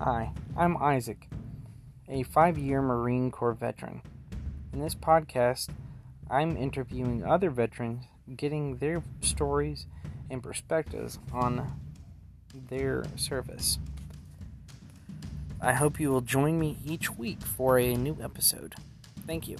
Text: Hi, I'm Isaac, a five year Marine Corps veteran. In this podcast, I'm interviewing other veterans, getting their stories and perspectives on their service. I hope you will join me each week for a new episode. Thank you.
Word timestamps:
Hi, 0.00 0.32
I'm 0.56 0.76
Isaac, 0.78 1.28
a 2.08 2.24
five 2.24 2.58
year 2.58 2.82
Marine 2.82 3.30
Corps 3.30 3.52
veteran. 3.52 4.02
In 4.72 4.80
this 4.80 4.96
podcast, 4.96 5.68
I'm 6.28 6.56
interviewing 6.56 7.24
other 7.24 7.48
veterans, 7.48 8.06
getting 8.36 8.78
their 8.78 9.04
stories 9.20 9.86
and 10.28 10.42
perspectives 10.42 11.20
on 11.32 11.78
their 12.52 13.04
service. 13.14 13.78
I 15.60 15.74
hope 15.74 16.00
you 16.00 16.10
will 16.10 16.22
join 16.22 16.58
me 16.58 16.76
each 16.84 17.12
week 17.12 17.40
for 17.42 17.78
a 17.78 17.94
new 17.94 18.18
episode. 18.20 18.74
Thank 19.28 19.46
you. 19.46 19.58